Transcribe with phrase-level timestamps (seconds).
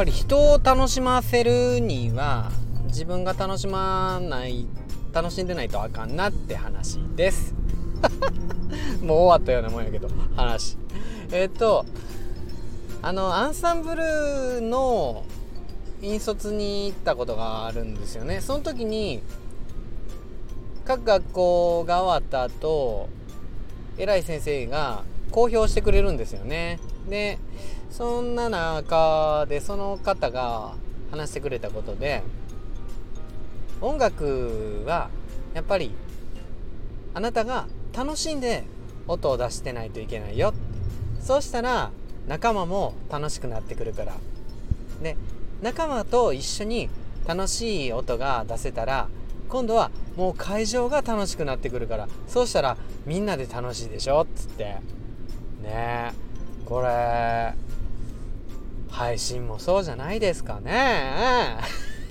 [0.00, 2.50] ぱり人を楽しませるには
[2.86, 4.66] 自分が楽しまない
[5.12, 7.54] 楽しんでないとあかんなって話です。
[9.04, 10.78] もう終わったようなもんやけど話。
[11.32, 11.84] えっ、と
[13.02, 15.26] あのアンサンブルの
[16.00, 18.40] 引率に行ったことがあるんですよね。
[18.40, 19.20] その時に
[20.86, 23.10] 各学校が終わった後
[23.98, 26.78] 偉い先生が公表してくれるんですよね。
[27.08, 27.38] で
[27.90, 30.74] そんな中でその方が
[31.10, 32.22] 話してくれたことで
[33.80, 35.08] 音楽は
[35.54, 35.92] やっぱり
[37.14, 38.64] あなたが楽しんで
[39.08, 40.54] 音を出してないといけないよ。
[41.20, 41.90] そうしたら
[42.28, 44.14] 仲間も楽しくなってくるから。
[45.02, 45.16] で
[45.62, 46.88] 仲間と一緒に
[47.26, 49.08] 楽しい音が出せたら
[49.48, 52.08] 今度はもう会場が楽しくなってくるから。
[52.28, 54.20] そうしたらみんなで楽しいでしょ？
[54.20, 54.76] っつって。
[55.60, 56.12] ね。
[56.64, 57.54] これ
[58.90, 61.58] 配信もそうじゃないですかね。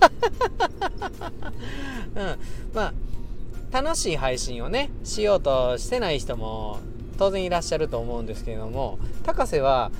[2.14, 2.38] うん。
[2.74, 2.92] まあ
[3.72, 6.78] 楽しい配信をねしようとしてない人も
[7.18, 9.90] 当然いらっしゃると思うんですけれども高瀬は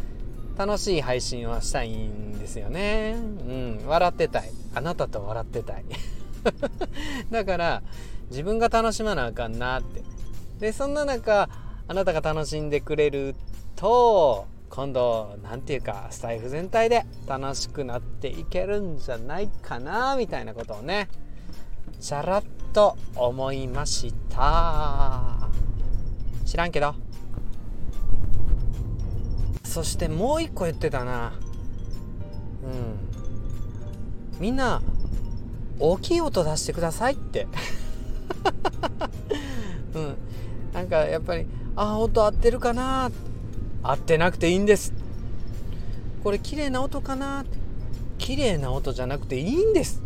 [0.56, 3.16] 楽しい配信をしたいんですよね。
[3.16, 3.80] うん。
[3.86, 4.50] 笑ってたい。
[4.74, 5.84] あなたと笑ってたい。
[7.30, 7.82] だから
[8.30, 10.02] 自分が楽しまなあかんなって。
[10.60, 11.48] でそんな中
[11.86, 13.34] あなたが楽しんでくれる
[13.76, 21.08] と今度何て言うかスタイフ全体で楽しくなっていけるんじゃないかなみたいなことをね
[22.00, 25.48] チャラッと思いました。
[26.44, 26.94] 知らんけど。
[29.62, 31.32] そしてもう一個言ってたな。
[32.64, 34.40] うん。
[34.40, 34.82] みんな
[35.78, 37.46] 大きい音出してくださいって。
[39.94, 40.16] うん。
[40.72, 41.46] なんかやっぱり
[41.76, 43.10] あ音合ってるかな？
[43.82, 44.92] 合ってなくていいんです。
[46.22, 47.44] これ綺麗な音かな？
[48.18, 50.02] 綺麗な音じゃなくていいんです。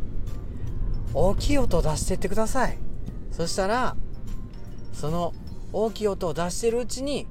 [1.15, 2.79] 大きい音を出してってください。
[3.31, 3.97] そしたら
[4.93, 5.35] その
[5.73, 7.27] 大きい音を出してるうちに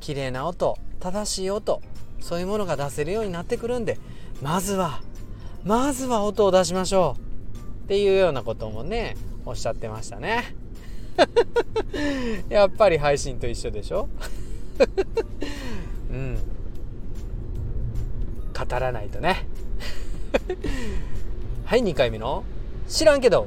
[0.00, 1.82] 綺麗な音正しい音
[2.20, 3.98] そういうものが出せるようになってくるんで
[4.42, 5.02] まずは
[5.64, 7.84] まずは音を出しましょう。
[7.84, 10.56] っていうようなこともねおっしゃってましたね
[12.48, 14.08] やっぱり配信と一緒でしょ？
[16.10, 16.36] うん。
[16.36, 16.40] 語
[18.78, 19.46] らないとね。
[21.64, 22.44] はい2回目の
[22.88, 23.46] 知らんけど。